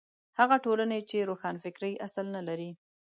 [0.39, 2.71] هغه ټولنې چې روښانفکرۍ اصل نه لري.